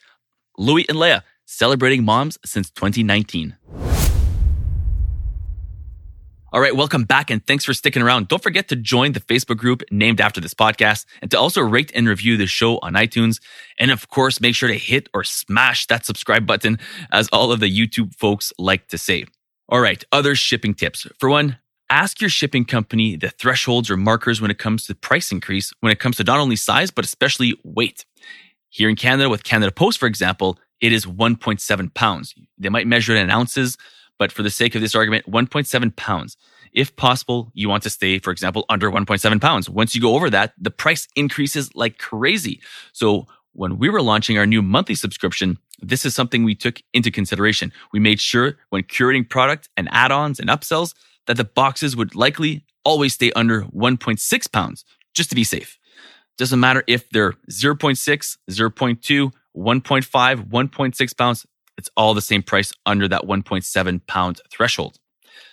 Louis 0.56 0.84
and 0.88 0.98
Leia 0.98 1.22
celebrating 1.44 2.04
moms 2.04 2.38
since 2.44 2.70
2019. 2.70 3.56
All 6.50 6.62
right, 6.62 6.74
welcome 6.74 7.04
back 7.04 7.30
and 7.30 7.46
thanks 7.46 7.66
for 7.66 7.74
sticking 7.74 8.00
around. 8.00 8.28
Don't 8.28 8.42
forget 8.42 8.68
to 8.68 8.76
join 8.76 9.12
the 9.12 9.20
Facebook 9.20 9.58
group 9.58 9.82
named 9.90 10.18
after 10.18 10.40
this 10.40 10.54
podcast 10.54 11.04
and 11.20 11.30
to 11.30 11.38
also 11.38 11.60
rate 11.60 11.92
and 11.94 12.08
review 12.08 12.38
the 12.38 12.46
show 12.46 12.78
on 12.78 12.94
iTunes. 12.94 13.38
And 13.78 13.90
of 13.90 14.08
course, 14.08 14.40
make 14.40 14.54
sure 14.54 14.70
to 14.70 14.78
hit 14.78 15.10
or 15.12 15.24
smash 15.24 15.86
that 15.88 16.06
subscribe 16.06 16.46
button 16.46 16.78
as 17.12 17.28
all 17.34 17.52
of 17.52 17.60
the 17.60 17.70
YouTube 17.70 18.14
folks 18.14 18.50
like 18.58 18.88
to 18.88 18.96
say. 18.96 19.26
All 19.68 19.80
right, 19.80 20.02
other 20.10 20.34
shipping 20.34 20.72
tips. 20.72 21.06
For 21.20 21.28
one, 21.28 21.58
ask 21.90 22.18
your 22.18 22.30
shipping 22.30 22.64
company 22.64 23.16
the 23.16 23.28
thresholds 23.28 23.90
or 23.90 23.98
markers 23.98 24.40
when 24.40 24.50
it 24.50 24.58
comes 24.58 24.86
to 24.86 24.94
price 24.94 25.30
increase, 25.30 25.70
when 25.80 25.92
it 25.92 26.00
comes 26.00 26.16
to 26.16 26.24
not 26.24 26.40
only 26.40 26.56
size, 26.56 26.90
but 26.90 27.04
especially 27.04 27.60
weight. 27.62 28.06
Here 28.70 28.88
in 28.88 28.96
Canada 28.96 29.28
with 29.28 29.44
Canada 29.44 29.70
Post, 29.70 29.98
for 29.98 30.06
example, 30.06 30.58
it 30.80 30.92
is 30.92 31.04
1.7 31.04 31.92
pounds. 31.92 32.34
They 32.56 32.70
might 32.70 32.86
measure 32.86 33.14
it 33.14 33.20
in 33.20 33.28
ounces 33.28 33.76
but 34.18 34.32
for 34.32 34.42
the 34.42 34.50
sake 34.50 34.74
of 34.74 34.80
this 34.80 34.94
argument, 34.94 35.30
1.7 35.30 35.96
pounds. 35.96 36.36
If 36.72 36.94
possible, 36.96 37.50
you 37.54 37.68
want 37.68 37.82
to 37.84 37.90
stay, 37.90 38.18
for 38.18 38.30
example, 38.30 38.64
under 38.68 38.90
1.7 38.90 39.40
pounds. 39.40 39.70
Once 39.70 39.94
you 39.94 40.00
go 40.00 40.14
over 40.14 40.28
that, 40.30 40.52
the 40.58 40.70
price 40.70 41.08
increases 41.16 41.74
like 41.74 41.98
crazy. 41.98 42.60
So 42.92 43.26
when 43.52 43.78
we 43.78 43.88
were 43.88 44.02
launching 44.02 44.38
our 44.38 44.46
new 44.46 44.62
monthly 44.62 44.94
subscription, 44.94 45.58
this 45.80 46.04
is 46.04 46.14
something 46.14 46.44
we 46.44 46.54
took 46.54 46.82
into 46.92 47.10
consideration. 47.10 47.72
We 47.92 48.00
made 48.00 48.20
sure 48.20 48.56
when 48.70 48.82
curating 48.82 49.28
product 49.28 49.68
and 49.76 49.88
add-ons 49.90 50.38
and 50.40 50.50
upsells 50.50 50.94
that 51.26 51.36
the 51.36 51.44
boxes 51.44 51.96
would 51.96 52.14
likely 52.14 52.64
always 52.84 53.14
stay 53.14 53.32
under 53.32 53.62
1.6 53.62 54.52
pounds 54.52 54.84
just 55.14 55.30
to 55.30 55.36
be 55.36 55.44
safe. 55.44 55.78
Doesn't 56.36 56.60
matter 56.60 56.84
if 56.86 57.08
they're 57.10 57.32
0.6, 57.50 58.36
0.2, 58.50 59.32
1.5, 59.56 60.48
1.6 60.48 61.16
pounds. 61.16 61.46
It's 61.78 61.88
all 61.96 62.12
the 62.12 62.20
same 62.20 62.42
price 62.42 62.72
under 62.84 63.08
that 63.08 63.22
1.7 63.22 64.06
pound 64.06 64.40
threshold. 64.50 64.98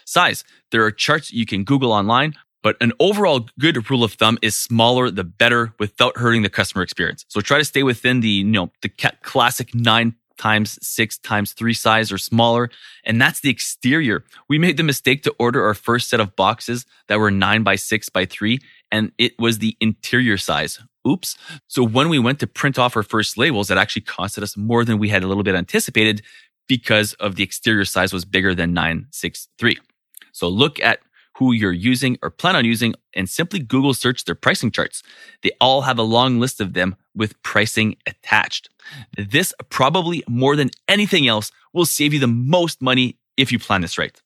Size. 0.06 0.44
There 0.72 0.84
are 0.84 0.92
charts 0.92 1.32
you 1.32 1.46
can 1.46 1.64
Google 1.64 1.94
online, 1.94 2.34
But 2.64 2.78
an 2.82 2.94
overall 3.00 3.48
good 3.60 3.92
rule 3.92 4.04
of 4.04 4.14
thumb 4.14 4.40
is 4.42 4.58
smaller 4.58 5.12
the 5.12 5.24
better 5.24 5.76
without 5.78 6.18
hurting 6.18 6.42
the 6.42 6.50
customer 6.50 6.82
experience. 6.82 7.24
So 7.28 7.40
try 7.40 7.60
to 7.60 7.64
stay 7.64 7.84
within 7.84 8.22
the, 8.22 8.28
you 8.28 8.44
know, 8.44 8.72
the 8.82 8.90
classic 9.22 9.76
nine 9.76 10.16
times 10.40 10.80
six 10.82 11.20
times 11.20 11.54
three 11.54 11.76
size 11.76 12.12
or 12.12 12.18
smaller. 12.18 12.72
And 13.04 13.22
that's 13.22 13.40
the 13.40 13.52
exterior. 13.52 14.24
We 14.50 14.58
made 14.58 14.78
the 14.78 14.84
mistake 14.84 15.22
to 15.24 15.36
order 15.38 15.64
our 15.64 15.76
first 15.76 16.10
set 16.10 16.20
of 16.20 16.36
boxes 16.36 16.88
that 17.08 17.20
were 17.20 17.30
nine 17.30 17.62
by 17.62 17.76
six 17.76 18.10
by 18.10 18.26
three, 18.26 18.60
and 18.92 19.12
it 19.20 19.34
was 19.38 19.60
the 19.60 19.78
interior 19.80 20.38
size. 20.38 20.80
Oops. 21.08 21.38
So 21.68 21.84
when 21.84 22.10
we 22.10 22.20
went 22.20 22.40
to 22.40 22.48
print 22.48 22.80
off 22.80 22.96
our 22.96 23.04
first 23.04 23.38
labels, 23.38 23.68
that 23.68 23.78
actually 23.78 24.04
costed 24.04 24.44
us 24.44 24.58
more 24.58 24.84
than 24.84 24.98
we 24.98 25.10
had 25.10 25.24
a 25.24 25.28
little 25.28 25.44
bit 25.44 25.56
anticipated 25.56 26.22
because 26.68 27.14
of 27.16 27.36
the 27.36 27.44
exterior 27.44 27.86
size 27.86 28.12
was 28.12 28.26
bigger 28.26 28.56
than 28.56 28.74
963. 28.74 29.78
So 30.32 30.50
look 30.50 30.80
at 30.82 31.00
who 31.38 31.52
you're 31.52 31.72
using 31.72 32.18
or 32.24 32.30
plan 32.30 32.56
on 32.56 32.66
using 32.66 32.96
and 33.14 33.30
simply 33.30 33.60
Google 33.60 33.94
search 33.94 34.24
their 34.26 34.36
pricing 34.36 34.72
charts. 34.72 35.04
They 35.44 35.52
all 35.60 35.82
have 35.82 36.00
a 36.00 36.04
long 36.04 36.40
list 36.40 36.62
of 36.62 36.74
them 36.74 36.96
with 37.14 37.42
pricing 37.44 37.98
attached. 38.08 38.70
This 39.18 39.54
probably 39.70 40.24
more 40.28 40.56
than 40.56 40.72
anything 40.88 41.28
else 41.28 41.52
will 41.74 41.86
save 41.86 42.14
you 42.14 42.20
the 42.20 42.28
most 42.28 42.82
money 42.82 43.18
if 43.38 43.52
you 43.52 43.60
plan 43.60 43.82
this 43.82 43.98
right. 43.98 44.18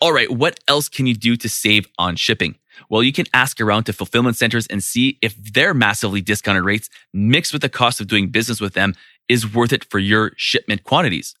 All 0.00 0.12
right, 0.12 0.30
what 0.30 0.58
else 0.66 0.88
can 0.88 1.06
you 1.06 1.14
do 1.14 1.36
to 1.36 1.48
save 1.48 1.86
on 1.98 2.16
shipping? 2.16 2.56
Well, 2.88 3.02
you 3.02 3.12
can 3.12 3.26
ask 3.34 3.60
around 3.60 3.84
to 3.84 3.92
fulfillment 3.92 4.36
centers 4.36 4.66
and 4.66 4.82
see 4.82 5.18
if 5.22 5.36
their 5.36 5.74
massively 5.74 6.20
discounted 6.20 6.64
rates 6.64 6.88
mixed 7.12 7.52
with 7.52 7.62
the 7.62 7.68
cost 7.68 8.00
of 8.00 8.06
doing 8.08 8.28
business 8.28 8.60
with 8.60 8.74
them 8.74 8.94
is 9.28 9.52
worth 9.52 9.72
it 9.72 9.84
for 9.84 9.98
your 9.98 10.32
shipment 10.36 10.84
quantities. 10.84 11.34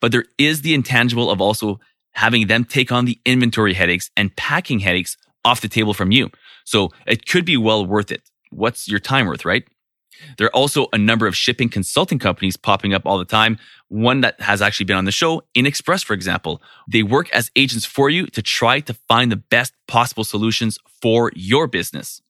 But 0.00 0.12
there 0.12 0.24
is 0.38 0.62
the 0.62 0.74
intangible 0.74 1.30
of 1.30 1.40
also 1.40 1.80
having 2.12 2.46
them 2.46 2.64
take 2.64 2.90
on 2.90 3.04
the 3.04 3.18
inventory 3.24 3.74
headaches 3.74 4.10
and 4.16 4.34
packing 4.36 4.80
headaches 4.80 5.16
off 5.44 5.60
the 5.60 5.68
table 5.68 5.94
from 5.94 6.10
you. 6.10 6.30
So 6.64 6.90
it 7.06 7.26
could 7.26 7.44
be 7.44 7.56
well 7.56 7.84
worth 7.84 8.10
it. 8.10 8.22
What's 8.50 8.88
your 8.88 8.98
time 8.98 9.26
worth, 9.26 9.44
right? 9.44 9.64
There 10.38 10.46
are 10.46 10.56
also 10.56 10.86
a 10.92 10.98
number 10.98 11.26
of 11.26 11.36
shipping 11.36 11.68
consulting 11.68 12.18
companies 12.18 12.56
popping 12.56 12.94
up 12.94 13.02
all 13.04 13.18
the 13.18 13.24
time. 13.24 13.58
One 13.88 14.20
that 14.22 14.40
has 14.40 14.62
actually 14.62 14.86
been 14.86 14.96
on 14.96 15.04
the 15.04 15.12
show, 15.12 15.42
InExpress, 15.56 16.04
for 16.04 16.14
example. 16.14 16.62
They 16.88 17.02
work 17.02 17.30
as 17.30 17.50
agents 17.56 17.84
for 17.84 18.10
you 18.10 18.26
to 18.26 18.42
try 18.42 18.80
to 18.80 18.94
find 18.94 19.30
the 19.30 19.36
best 19.36 19.72
possible 19.86 20.24
solutions 20.24 20.78
for 21.00 21.30
your 21.34 21.66
business. 21.66 22.22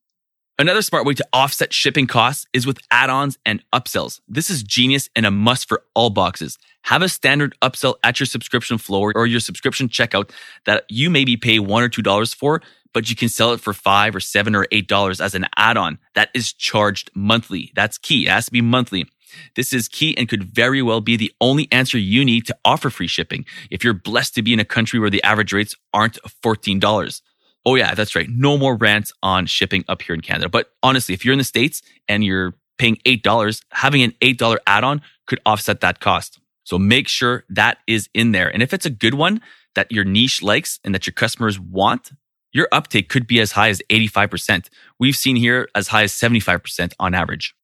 Another 0.58 0.80
smart 0.80 1.04
way 1.04 1.12
to 1.12 1.26
offset 1.34 1.74
shipping 1.74 2.06
costs 2.06 2.46
is 2.54 2.66
with 2.66 2.78
add-ons 2.90 3.36
and 3.44 3.62
upsells. 3.74 4.20
This 4.26 4.48
is 4.48 4.62
genius 4.62 5.10
and 5.14 5.26
a 5.26 5.30
must 5.30 5.68
for 5.68 5.82
all 5.94 6.08
boxes. 6.08 6.56
Have 6.84 7.02
a 7.02 7.10
standard 7.10 7.54
upsell 7.60 7.96
at 8.02 8.18
your 8.18 8.26
subscription 8.26 8.78
floor 8.78 9.12
or 9.14 9.26
your 9.26 9.40
subscription 9.40 9.90
checkout 9.90 10.30
that 10.64 10.84
you 10.88 11.10
maybe 11.10 11.36
pay 11.36 11.58
one 11.58 11.82
or 11.82 11.90
two 11.90 12.00
dollars 12.00 12.32
for, 12.32 12.62
but 12.96 13.10
you 13.10 13.14
can 13.14 13.28
sell 13.28 13.52
it 13.52 13.60
for 13.60 13.74
five 13.74 14.16
or 14.16 14.20
seven 14.20 14.56
or 14.56 14.66
eight 14.72 14.88
dollars 14.88 15.20
as 15.20 15.34
an 15.34 15.44
add-on. 15.54 15.98
That 16.14 16.30
is 16.32 16.50
charged 16.50 17.10
monthly. 17.14 17.70
That's 17.74 17.98
key. 17.98 18.24
It 18.24 18.30
has 18.30 18.46
to 18.46 18.50
be 18.50 18.62
monthly. 18.62 19.04
This 19.54 19.74
is 19.74 19.86
key 19.86 20.16
and 20.16 20.30
could 20.30 20.44
very 20.44 20.80
well 20.80 21.02
be 21.02 21.14
the 21.14 21.30
only 21.38 21.68
answer 21.70 21.98
you 21.98 22.24
need 22.24 22.46
to 22.46 22.56
offer 22.64 22.88
free 22.88 23.06
shipping 23.06 23.44
if 23.70 23.84
you're 23.84 23.92
blessed 23.92 24.34
to 24.36 24.42
be 24.42 24.54
in 24.54 24.60
a 24.60 24.64
country 24.64 24.98
where 24.98 25.10
the 25.10 25.22
average 25.24 25.52
rates 25.52 25.74
aren't 25.92 26.18
$14. 26.42 27.20
Oh 27.66 27.74
yeah, 27.74 27.92
that's 27.92 28.16
right. 28.16 28.30
No 28.30 28.56
more 28.56 28.76
rants 28.76 29.12
on 29.22 29.44
shipping 29.44 29.84
up 29.88 30.00
here 30.00 30.14
in 30.14 30.22
Canada. 30.22 30.48
But 30.48 30.70
honestly, 30.82 31.12
if 31.12 31.22
you're 31.22 31.34
in 31.34 31.38
the 31.38 31.44
States 31.44 31.82
and 32.08 32.24
you're 32.24 32.54
paying 32.78 32.96
$8, 33.04 33.62
having 33.72 34.04
an 34.04 34.14
$8 34.22 34.56
add-on 34.66 35.02
could 35.26 35.40
offset 35.44 35.82
that 35.82 36.00
cost. 36.00 36.40
So 36.64 36.78
make 36.78 37.08
sure 37.08 37.44
that 37.50 37.76
is 37.86 38.08
in 38.14 38.32
there. 38.32 38.48
And 38.48 38.62
if 38.62 38.72
it's 38.72 38.86
a 38.86 38.90
good 38.90 39.12
one 39.12 39.42
that 39.74 39.92
your 39.92 40.04
niche 40.04 40.42
likes 40.42 40.80
and 40.82 40.94
that 40.94 41.06
your 41.06 41.12
customers 41.12 41.60
want, 41.60 42.12
your 42.52 42.68
uptake 42.72 43.08
could 43.08 43.26
be 43.26 43.40
as 43.40 43.52
high 43.52 43.68
as 43.68 43.82
85%. 43.90 44.68
We've 44.98 45.16
seen 45.16 45.36
here 45.36 45.68
as 45.74 45.88
high 45.88 46.04
as 46.04 46.12
75% 46.12 46.92
on 46.98 47.14
average. 47.14 47.54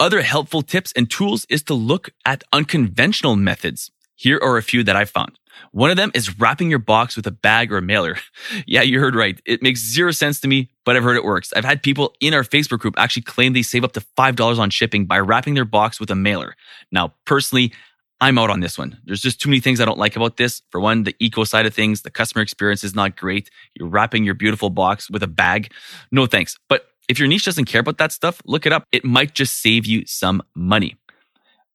Other 0.00 0.22
helpful 0.22 0.62
tips 0.62 0.92
and 0.94 1.10
tools 1.10 1.44
is 1.50 1.62
to 1.64 1.74
look 1.74 2.10
at 2.24 2.44
unconventional 2.52 3.34
methods. 3.34 3.90
Here 4.14 4.38
are 4.42 4.56
a 4.56 4.62
few 4.62 4.84
that 4.84 4.96
I 4.96 5.04
found. 5.04 5.38
One 5.72 5.90
of 5.90 5.96
them 5.96 6.12
is 6.14 6.38
wrapping 6.38 6.70
your 6.70 6.78
box 6.78 7.16
with 7.16 7.26
a 7.26 7.32
bag 7.32 7.72
or 7.72 7.78
a 7.78 7.82
mailer. 7.82 8.16
yeah, 8.66 8.82
you 8.82 9.00
heard 9.00 9.14
right. 9.14 9.40
It 9.44 9.62
makes 9.62 9.80
zero 9.80 10.12
sense 10.12 10.40
to 10.40 10.48
me, 10.48 10.70
but 10.84 10.96
I've 10.96 11.02
heard 11.02 11.16
it 11.16 11.24
works. 11.24 11.52
I've 11.54 11.64
had 11.64 11.82
people 11.82 12.14
in 12.20 12.34
our 12.34 12.44
Facebook 12.44 12.78
group 12.78 12.94
actually 12.96 13.22
claim 13.22 13.52
they 13.52 13.62
save 13.62 13.84
up 13.84 13.92
to 13.92 14.00
$5 14.16 14.58
on 14.58 14.70
shipping 14.70 15.06
by 15.06 15.18
wrapping 15.18 15.54
their 15.54 15.64
box 15.64 16.00
with 16.00 16.10
a 16.10 16.14
mailer. 16.14 16.54
Now, 16.92 17.14
personally, 17.24 17.72
I'm 18.20 18.38
out 18.38 18.50
on 18.50 18.60
this 18.60 18.76
one. 18.76 18.98
There's 19.04 19.20
just 19.20 19.40
too 19.40 19.48
many 19.48 19.60
things 19.60 19.80
I 19.80 19.84
don't 19.84 19.98
like 19.98 20.16
about 20.16 20.36
this. 20.36 20.62
For 20.70 20.80
one, 20.80 21.04
the 21.04 21.14
eco 21.20 21.44
side 21.44 21.66
of 21.66 21.74
things, 21.74 22.02
the 22.02 22.10
customer 22.10 22.42
experience 22.42 22.82
is 22.82 22.94
not 22.94 23.16
great. 23.16 23.48
You're 23.74 23.88
wrapping 23.88 24.24
your 24.24 24.34
beautiful 24.34 24.70
box 24.70 25.08
with 25.08 25.22
a 25.22 25.28
bag. 25.28 25.72
No 26.10 26.26
thanks. 26.26 26.58
But 26.68 26.88
if 27.08 27.18
your 27.18 27.28
niche 27.28 27.44
doesn't 27.44 27.66
care 27.66 27.80
about 27.80 27.98
that 27.98 28.10
stuff, 28.12 28.42
look 28.44 28.66
it 28.66 28.72
up. 28.72 28.84
It 28.90 29.04
might 29.04 29.34
just 29.34 29.62
save 29.62 29.86
you 29.86 30.04
some 30.06 30.42
money. 30.54 30.96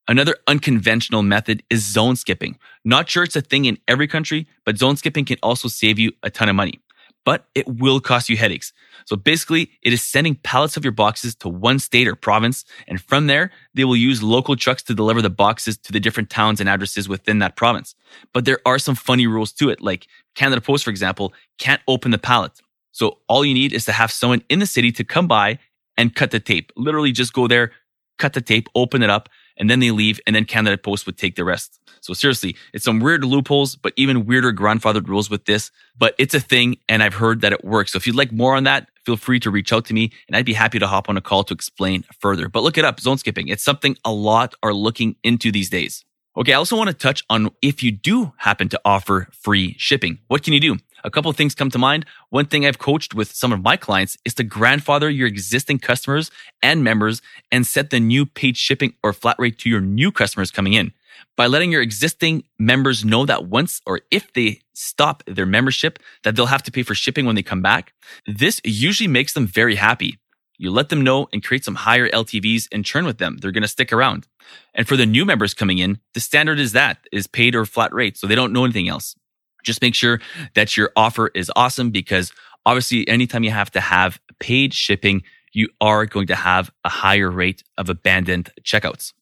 Another 0.07 0.35
unconventional 0.47 1.23
method 1.23 1.63
is 1.69 1.85
zone 1.85 2.17
skipping. 2.17 2.59
Not 2.83 3.09
sure 3.09 3.23
it's 3.23 3.37
a 3.37 3.41
thing 3.41 3.63
in 3.63 3.77
every 3.87 4.07
country, 4.07 4.47
but 4.65 4.77
zone 4.77 4.97
skipping 4.97 5.23
can 5.23 5.37
also 5.41 5.69
save 5.69 5.97
you 5.97 6.11
a 6.23 6.29
ton 6.29 6.49
of 6.49 6.55
money. 6.55 6.81
But 7.25 7.45
it 7.55 7.67
will 7.67 7.99
cost 7.99 8.29
you 8.29 8.35
headaches. 8.35 8.73
So 9.05 9.15
basically, 9.15 9.71
it 9.81 9.93
is 9.93 10.03
sending 10.03 10.35
pallets 10.35 10.75
of 10.75 10.83
your 10.83 10.91
boxes 10.91 11.35
to 11.35 11.49
one 11.49 11.79
state 11.79 12.07
or 12.07 12.15
province, 12.15 12.65
and 12.87 13.01
from 13.01 13.27
there, 13.27 13.51
they 13.73 13.85
will 13.85 13.95
use 13.95 14.21
local 14.21 14.55
trucks 14.55 14.83
to 14.83 14.93
deliver 14.93 15.21
the 15.21 15.29
boxes 15.29 15.77
to 15.77 15.91
the 15.91 15.99
different 15.99 16.29
towns 16.29 16.59
and 16.59 16.69
addresses 16.69 17.07
within 17.07 17.39
that 17.39 17.55
province. 17.55 17.95
But 18.33 18.45
there 18.45 18.59
are 18.65 18.79
some 18.79 18.95
funny 18.95 19.27
rules 19.27 19.51
to 19.53 19.69
it, 19.69 19.81
like 19.81 20.07
Canada 20.35 20.61
Post, 20.61 20.83
for 20.83 20.89
example, 20.89 21.33
can't 21.57 21.81
open 21.87 22.11
the 22.11 22.17
pallet. 22.17 22.61
So 22.91 23.19
all 23.27 23.43
you 23.43 23.53
need 23.53 23.73
is 23.73 23.85
to 23.85 23.91
have 23.91 24.11
someone 24.11 24.43
in 24.49 24.59
the 24.59 24.65
city 24.65 24.91
to 24.91 25.03
come 25.03 25.27
by 25.27 25.59
and 25.97 26.15
cut 26.15 26.31
the 26.31 26.39
tape. 26.39 26.71
Literally 26.75 27.11
just 27.11 27.33
go 27.33 27.47
there, 27.47 27.71
cut 28.19 28.33
the 28.33 28.41
tape, 28.41 28.67
open 28.75 29.01
it 29.01 29.09
up, 29.09 29.29
and 29.57 29.69
then 29.69 29.79
they 29.79 29.91
leave, 29.91 30.19
and 30.25 30.35
then 30.35 30.45
Canada 30.45 30.77
Post 30.77 31.05
would 31.05 31.17
take 31.17 31.35
the 31.35 31.43
rest. 31.43 31.79
So 32.01 32.13
seriously, 32.13 32.55
it's 32.73 32.83
some 32.83 32.99
weird 32.99 33.23
loopholes, 33.23 33.75
but 33.75 33.93
even 33.95 34.25
weirder 34.25 34.51
grandfathered 34.51 35.07
rules 35.07 35.29
with 35.29 35.45
this. 35.45 35.71
But 35.97 36.15
it's 36.17 36.33
a 36.33 36.39
thing, 36.39 36.77
and 36.89 37.01
I've 37.01 37.13
heard 37.13 37.41
that 37.41 37.53
it 37.53 37.63
works. 37.63 37.93
So 37.93 37.97
if 37.97 38.05
you'd 38.05 38.15
like 38.15 38.31
more 38.31 38.55
on 38.55 38.65
that, 38.65 38.89
feel 39.05 39.15
free 39.15 39.39
to 39.39 39.51
reach 39.51 39.71
out 39.71 39.85
to 39.85 39.93
me, 39.93 40.11
and 40.27 40.35
I'd 40.35 40.45
be 40.45 40.53
happy 40.53 40.79
to 40.79 40.87
hop 40.87 41.07
on 41.07 41.17
a 41.17 41.21
call 41.21 41.43
to 41.45 41.53
explain 41.53 42.03
further. 42.19 42.49
But 42.49 42.63
look 42.63 42.77
it 42.77 42.85
up, 42.85 42.99
zone 42.99 43.17
skipping. 43.17 43.47
It's 43.47 43.63
something 43.63 43.97
a 44.03 44.11
lot 44.11 44.53
are 44.63 44.73
looking 44.73 45.15
into 45.23 45.51
these 45.51 45.69
days. 45.69 46.03
Okay, 46.35 46.53
I 46.53 46.55
also 46.55 46.75
want 46.75 46.89
to 46.89 46.95
touch 46.95 47.23
on 47.29 47.51
if 47.61 47.83
you 47.83 47.91
do 47.91 48.33
happen 48.37 48.67
to 48.69 48.81
offer 48.83 49.27
free 49.31 49.75
shipping, 49.77 50.19
what 50.27 50.43
can 50.43 50.53
you 50.53 50.59
do? 50.59 50.77
A 51.03 51.11
couple 51.11 51.29
of 51.29 51.35
things 51.35 51.53
come 51.53 51.69
to 51.71 51.77
mind. 51.77 52.05
One 52.29 52.45
thing 52.45 52.65
I've 52.65 52.79
coached 52.79 53.13
with 53.13 53.31
some 53.31 53.51
of 53.51 53.61
my 53.61 53.75
clients 53.75 54.17
is 54.23 54.33
to 54.35 54.43
grandfather 54.43 55.09
your 55.09 55.27
existing 55.27 55.79
customers 55.79 56.31
and 56.61 56.83
members 56.83 57.21
and 57.51 57.67
set 57.67 57.89
the 57.89 57.99
new 57.99 58.25
paid 58.25 58.55
shipping 58.55 58.93
or 59.03 59.11
flat 59.11 59.35
rate 59.37 59.57
to 59.59 59.69
your 59.69 59.81
new 59.81 60.11
customers 60.11 60.49
coming 60.49 60.73
in. 60.73 60.93
By 61.35 61.47
letting 61.47 61.71
your 61.71 61.81
existing 61.81 62.43
members 62.57 63.03
know 63.03 63.25
that 63.25 63.45
once 63.45 63.81
or 63.85 64.01
if 64.11 64.31
they 64.33 64.61
stop 64.73 65.23
their 65.25 65.45
membership, 65.45 65.99
that 66.23 66.35
they'll 66.35 66.45
have 66.45 66.63
to 66.63 66.71
pay 66.71 66.83
for 66.83 66.95
shipping 66.95 67.25
when 67.25 67.35
they 67.35 67.43
come 67.43 67.61
back. 67.61 67.93
This 68.25 68.61
usually 68.63 69.07
makes 69.07 69.33
them 69.33 69.45
very 69.45 69.75
happy. 69.75 70.19
You 70.57 70.71
let 70.71 70.89
them 70.89 71.01
know 71.01 71.27
and 71.33 71.43
create 71.43 71.65
some 71.65 71.75
higher 71.75 72.07
LTVs 72.09 72.67
and 72.71 72.85
churn 72.85 73.05
with 73.05 73.17
them. 73.17 73.37
They're 73.37 73.51
going 73.51 73.63
to 73.63 73.67
stick 73.67 73.91
around. 73.91 74.27
And 74.73 74.87
for 74.87 74.95
the 74.95 75.05
new 75.05 75.25
members 75.25 75.53
coming 75.53 75.79
in, 75.79 75.99
the 76.13 76.19
standard 76.19 76.59
is 76.59 76.71
that 76.71 76.99
is 77.11 77.27
paid 77.27 77.55
or 77.55 77.65
flat 77.65 77.93
rate. 77.93 78.17
So 78.17 78.27
they 78.27 78.35
don't 78.35 78.53
know 78.53 78.63
anything 78.63 78.87
else. 78.87 79.15
Just 79.63 79.81
make 79.81 79.95
sure 79.95 80.19
that 80.55 80.77
your 80.77 80.91
offer 80.95 81.31
is 81.33 81.51
awesome 81.55 81.89
because 81.89 82.31
obviously 82.65 83.07
anytime 83.07 83.43
you 83.43 83.51
have 83.51 83.71
to 83.71 83.81
have 83.81 84.19
paid 84.39 84.73
shipping, 84.73 85.23
you 85.53 85.69
are 85.79 86.05
going 86.05 86.27
to 86.27 86.35
have 86.35 86.71
a 86.83 86.89
higher 86.89 87.29
rate 87.29 87.63
of 87.77 87.89
abandoned 87.89 88.51
checkouts. 88.63 89.13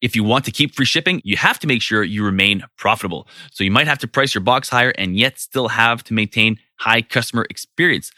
If 0.00 0.14
you 0.14 0.22
want 0.22 0.44
to 0.44 0.52
keep 0.52 0.74
free 0.74 0.86
shipping, 0.86 1.20
you 1.24 1.36
have 1.36 1.58
to 1.58 1.66
make 1.66 1.82
sure 1.82 2.04
you 2.04 2.24
remain 2.24 2.62
profitable. 2.76 3.26
So 3.50 3.64
you 3.64 3.70
might 3.70 3.88
have 3.88 3.98
to 3.98 4.08
price 4.08 4.34
your 4.34 4.42
box 4.42 4.68
higher 4.68 4.92
and 4.96 5.16
yet 5.16 5.40
still 5.40 5.68
have 5.68 6.04
to 6.04 6.14
maintain 6.14 6.58
high 6.76 7.02
customer 7.02 7.46
experience. 7.50 8.12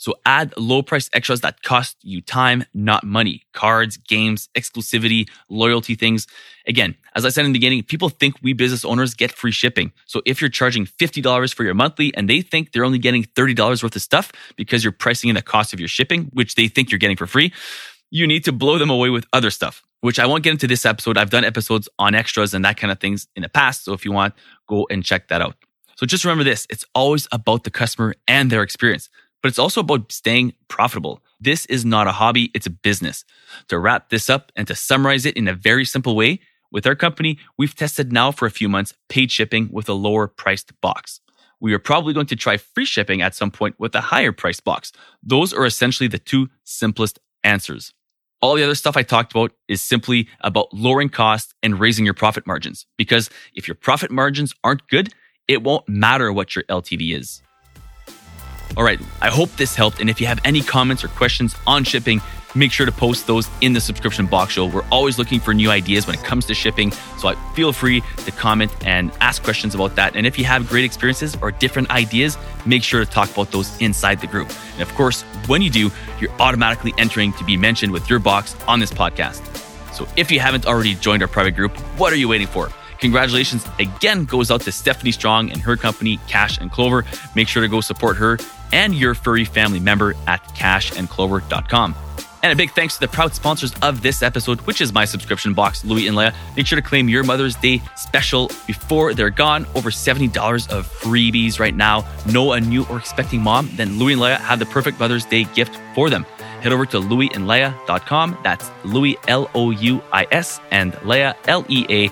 So 0.00 0.14
add 0.24 0.54
low 0.56 0.80
price 0.80 1.10
extras 1.12 1.42
that 1.42 1.62
cost 1.62 1.94
you 2.00 2.22
time, 2.22 2.64
not 2.72 3.04
money. 3.04 3.42
Cards, 3.52 3.98
games, 3.98 4.48
exclusivity, 4.56 5.28
loyalty 5.50 5.94
things. 5.94 6.26
Again, 6.66 6.96
as 7.14 7.26
I 7.26 7.28
said 7.28 7.44
in 7.44 7.52
the 7.52 7.58
beginning, 7.58 7.82
people 7.82 8.08
think 8.08 8.36
we 8.42 8.54
business 8.54 8.82
owners 8.82 9.12
get 9.12 9.30
free 9.30 9.52
shipping. 9.52 9.92
So 10.06 10.22
if 10.24 10.40
you're 10.40 10.48
charging 10.48 10.86
$50 10.86 11.52
for 11.52 11.64
your 11.64 11.74
monthly 11.74 12.14
and 12.16 12.30
they 12.30 12.40
think 12.40 12.72
they're 12.72 12.86
only 12.86 12.98
getting 12.98 13.24
$30 13.24 13.82
worth 13.82 13.94
of 13.94 14.00
stuff 14.00 14.32
because 14.56 14.82
you're 14.82 14.90
pricing 14.90 15.28
in 15.28 15.34
the 15.34 15.42
cost 15.42 15.74
of 15.74 15.78
your 15.80 15.88
shipping, 15.88 16.30
which 16.32 16.54
they 16.54 16.66
think 16.66 16.90
you're 16.90 16.98
getting 16.98 17.18
for 17.18 17.26
free, 17.26 17.52
you 18.10 18.26
need 18.26 18.44
to 18.44 18.52
blow 18.52 18.78
them 18.78 18.88
away 18.88 19.10
with 19.10 19.26
other 19.34 19.50
stuff, 19.50 19.82
which 20.00 20.18
I 20.18 20.24
won't 20.24 20.42
get 20.42 20.52
into 20.52 20.66
this 20.66 20.86
episode. 20.86 21.18
I've 21.18 21.28
done 21.28 21.44
episodes 21.44 21.90
on 21.98 22.14
extras 22.14 22.54
and 22.54 22.64
that 22.64 22.78
kind 22.78 22.90
of 22.90 23.00
things 23.00 23.28
in 23.36 23.42
the 23.42 23.50
past. 23.50 23.84
So 23.84 23.92
if 23.92 24.06
you 24.06 24.12
want, 24.12 24.32
go 24.66 24.86
and 24.90 25.04
check 25.04 25.28
that 25.28 25.42
out. 25.42 25.56
So 25.96 26.06
just 26.06 26.24
remember 26.24 26.44
this. 26.44 26.66
It's 26.70 26.86
always 26.94 27.28
about 27.32 27.64
the 27.64 27.70
customer 27.70 28.14
and 28.26 28.50
their 28.50 28.62
experience 28.62 29.10
but 29.42 29.48
it's 29.48 29.58
also 29.58 29.80
about 29.80 30.12
staying 30.12 30.54
profitable. 30.68 31.22
This 31.40 31.66
is 31.66 31.84
not 31.84 32.06
a 32.06 32.12
hobby, 32.12 32.50
it's 32.54 32.66
a 32.66 32.70
business. 32.70 33.24
To 33.68 33.78
wrap 33.78 34.10
this 34.10 34.28
up 34.28 34.52
and 34.56 34.66
to 34.68 34.74
summarize 34.74 35.26
it 35.26 35.36
in 35.36 35.48
a 35.48 35.54
very 35.54 35.84
simple 35.84 36.14
way, 36.14 36.40
with 36.72 36.86
our 36.86 36.94
company, 36.94 37.38
we've 37.58 37.74
tested 37.74 38.12
now 38.12 38.30
for 38.30 38.46
a 38.46 38.50
few 38.50 38.68
months 38.68 38.94
paid 39.08 39.32
shipping 39.32 39.68
with 39.72 39.88
a 39.88 39.92
lower 39.92 40.28
priced 40.28 40.78
box. 40.80 41.20
we 41.62 41.74
are 41.74 41.78
probably 41.78 42.14
going 42.14 42.26
to 42.26 42.36
try 42.36 42.56
free 42.56 42.86
shipping 42.86 43.20
at 43.20 43.34
some 43.34 43.50
point 43.50 43.74
with 43.78 43.94
a 43.94 44.00
higher 44.00 44.32
priced 44.32 44.64
box. 44.64 44.92
Those 45.22 45.52
are 45.52 45.66
essentially 45.66 46.08
the 46.08 46.18
two 46.18 46.48
simplest 46.64 47.18
answers. 47.44 47.92
All 48.40 48.54
the 48.54 48.64
other 48.64 48.74
stuff 48.74 48.96
I 48.96 49.02
talked 49.02 49.32
about 49.32 49.52
is 49.68 49.82
simply 49.82 50.28
about 50.40 50.72
lowering 50.72 51.10
costs 51.10 51.52
and 51.62 51.78
raising 51.78 52.06
your 52.06 52.14
profit 52.14 52.46
margins. 52.46 52.86
Because 52.96 53.28
if 53.54 53.68
your 53.68 53.74
profit 53.74 54.10
margins 54.10 54.54
aren't 54.64 54.88
good, 54.88 55.12
it 55.46 55.62
won't 55.62 55.86
matter 55.88 56.32
what 56.32 56.56
your 56.56 56.64
LTV 56.64 57.14
is. 57.14 57.42
All 58.76 58.84
right, 58.84 59.00
I 59.20 59.28
hope 59.28 59.50
this 59.56 59.74
helped. 59.74 60.00
And 60.00 60.08
if 60.08 60.20
you 60.20 60.26
have 60.28 60.40
any 60.44 60.60
comments 60.62 61.02
or 61.02 61.08
questions 61.08 61.56
on 61.66 61.82
shipping, 61.82 62.20
make 62.54 62.70
sure 62.70 62.86
to 62.86 62.92
post 62.92 63.26
those 63.26 63.48
in 63.60 63.72
the 63.72 63.80
subscription 63.80 64.26
box 64.26 64.52
show. 64.52 64.66
We're 64.66 64.86
always 64.90 65.18
looking 65.18 65.40
for 65.40 65.52
new 65.52 65.70
ideas 65.70 66.06
when 66.06 66.16
it 66.16 66.24
comes 66.24 66.46
to 66.46 66.54
shipping. 66.54 66.92
So 67.18 67.34
feel 67.54 67.72
free 67.72 68.02
to 68.18 68.30
comment 68.30 68.72
and 68.86 69.10
ask 69.20 69.42
questions 69.42 69.74
about 69.74 69.96
that. 69.96 70.14
And 70.14 70.24
if 70.26 70.38
you 70.38 70.44
have 70.44 70.68
great 70.68 70.84
experiences 70.84 71.36
or 71.42 71.50
different 71.50 71.90
ideas, 71.90 72.38
make 72.64 72.84
sure 72.84 73.04
to 73.04 73.10
talk 73.10 73.30
about 73.30 73.50
those 73.50 73.76
inside 73.80 74.20
the 74.20 74.28
group. 74.28 74.48
And 74.74 74.82
of 74.82 74.94
course, 74.94 75.22
when 75.46 75.62
you 75.62 75.70
do, 75.70 75.90
you're 76.20 76.32
automatically 76.38 76.94
entering 76.96 77.32
to 77.34 77.44
be 77.44 77.56
mentioned 77.56 77.92
with 77.92 78.08
your 78.08 78.20
box 78.20 78.56
on 78.68 78.78
this 78.78 78.92
podcast. 78.92 79.44
So 79.92 80.06
if 80.16 80.30
you 80.30 80.38
haven't 80.38 80.66
already 80.66 80.94
joined 80.94 81.22
our 81.22 81.28
private 81.28 81.56
group, 81.56 81.76
what 81.98 82.12
are 82.12 82.16
you 82.16 82.28
waiting 82.28 82.46
for? 82.46 82.70
Congratulations 83.00 83.66
again 83.78 84.26
goes 84.26 84.50
out 84.50 84.60
to 84.62 84.72
Stephanie 84.72 85.12
Strong 85.12 85.50
and 85.50 85.60
her 85.62 85.76
company, 85.76 86.20
Cash 86.28 86.58
and 86.58 86.70
Clover. 86.70 87.04
Make 87.34 87.48
sure 87.48 87.62
to 87.62 87.68
go 87.68 87.80
support 87.80 88.16
her 88.18 88.38
and 88.72 88.94
your 88.94 89.14
furry 89.14 89.44
family 89.44 89.80
member 89.80 90.14
at 90.26 90.42
cashandclover.com. 90.54 91.94
And 92.42 92.52
a 92.52 92.56
big 92.56 92.70
thanks 92.70 92.94
to 92.94 93.00
the 93.00 93.08
proud 93.08 93.34
sponsors 93.34 93.74
of 93.82 94.00
this 94.00 94.22
episode, 94.22 94.60
which 94.62 94.80
is 94.80 94.94
my 94.94 95.04
subscription 95.04 95.52
box, 95.52 95.84
Louis 95.84 96.08
and 96.08 96.16
Leia. 96.16 96.34
Make 96.56 96.66
sure 96.66 96.80
to 96.80 96.86
claim 96.86 97.08
your 97.08 97.22
Mother's 97.22 97.54
Day 97.54 97.82
special 97.96 98.50
before 98.66 99.12
they're 99.12 99.28
gone. 99.28 99.66
Over 99.74 99.90
$70 99.90 100.68
of 100.70 100.88
freebies 100.88 101.60
right 101.60 101.74
now. 101.74 102.06
Know 102.32 102.52
a 102.52 102.60
new 102.60 102.86
or 102.86 102.98
expecting 102.98 103.42
mom? 103.42 103.68
Then 103.76 103.98
Louis 103.98 104.14
and 104.14 104.22
Leia 104.22 104.38
have 104.38 104.58
the 104.58 104.66
perfect 104.66 104.98
Mother's 104.98 105.26
Day 105.26 105.44
gift 105.44 105.78
for 105.94 106.08
them. 106.08 106.24
Head 106.62 106.72
over 106.72 106.86
to 106.86 107.00
louisandleia.com. 107.00 108.38
That's 108.42 108.70
Louis, 108.84 109.16
L 109.28 109.50
O 109.54 109.70
U 109.70 110.02
I 110.12 110.26
S, 110.30 110.60
and 110.70 110.92
Leia, 110.94 111.34
L 111.46 111.64
E 111.68 111.86
A 111.88 112.08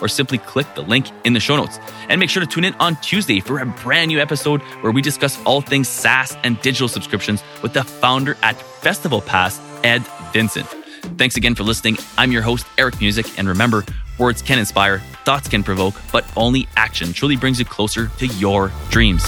or 0.00 0.08
simply 0.08 0.38
click 0.38 0.66
the 0.74 0.82
link 0.82 1.06
in 1.24 1.32
the 1.32 1.40
show 1.40 1.56
notes. 1.56 1.78
And 2.08 2.20
make 2.20 2.30
sure 2.30 2.40
to 2.40 2.46
tune 2.46 2.64
in 2.64 2.74
on 2.74 2.96
Tuesday 2.96 3.40
for 3.40 3.58
a 3.60 3.66
brand 3.66 4.08
new 4.08 4.20
episode 4.20 4.62
where 4.82 4.92
we 4.92 5.02
discuss 5.02 5.42
all 5.44 5.60
things 5.60 5.88
SaaS 5.88 6.36
and 6.44 6.60
digital 6.60 6.88
subscriptions 6.88 7.42
with 7.62 7.72
the 7.72 7.84
founder 7.84 8.36
at 8.42 8.60
Festival 8.60 9.20
Pass, 9.20 9.60
Ed 9.84 10.02
Vincent. 10.32 10.66
Thanks 11.18 11.36
again 11.36 11.54
for 11.54 11.62
listening. 11.62 11.96
I'm 12.18 12.32
your 12.32 12.42
host, 12.42 12.66
Eric 12.78 13.00
Musick, 13.00 13.38
and 13.38 13.48
remember, 13.48 13.84
words 14.18 14.42
can 14.42 14.58
inspire, 14.58 14.98
thoughts 15.24 15.48
can 15.48 15.62
provoke, 15.62 15.94
but 16.12 16.24
only 16.36 16.68
action 16.76 17.12
truly 17.12 17.36
brings 17.36 17.58
you 17.58 17.64
closer 17.64 18.08
to 18.18 18.26
your 18.26 18.72
dreams. 18.90 19.24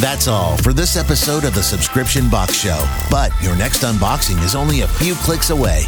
That's 0.00 0.28
all 0.28 0.58
for 0.58 0.74
this 0.74 0.94
episode 0.96 1.44
of 1.44 1.54
the 1.54 1.62
Subscription 1.62 2.28
Box 2.28 2.54
Show. 2.54 2.84
But 3.10 3.30
your 3.42 3.56
next 3.56 3.82
unboxing 3.82 4.42
is 4.44 4.54
only 4.54 4.82
a 4.82 4.88
few 4.88 5.14
clicks 5.14 5.48
away. 5.48 5.84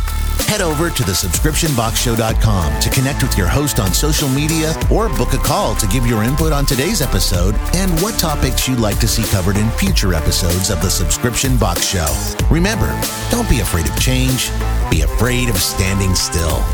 Head 0.46 0.62
over 0.62 0.88
to 0.88 1.02
thesubscriptionboxshow.com 1.02 2.80
to 2.80 2.90
connect 2.90 3.22
with 3.22 3.36
your 3.36 3.48
host 3.48 3.78
on 3.78 3.92
social 3.92 4.28
media 4.30 4.72
or 4.90 5.10
book 5.10 5.34
a 5.34 5.38
call 5.38 5.74
to 5.76 5.86
give 5.88 6.06
your 6.06 6.22
input 6.22 6.52
on 6.52 6.64
today's 6.64 7.02
episode 7.02 7.54
and 7.74 7.90
what 8.00 8.18
topics 8.18 8.66
you'd 8.66 8.80
like 8.80 8.98
to 9.00 9.08
see 9.08 9.24
covered 9.24 9.58
in 9.58 9.68
future 9.72 10.14
episodes 10.14 10.70
of 10.70 10.80
the 10.80 10.88
Subscription 10.88 11.58
Box 11.58 11.84
Show. 11.84 12.06
Remember, 12.50 12.88
don't 13.30 13.48
be 13.50 13.60
afraid 13.60 13.86
of 13.86 14.00
change, 14.00 14.50
be 14.90 15.02
afraid 15.02 15.50
of 15.50 15.58
standing 15.58 16.14
still. 16.14 16.64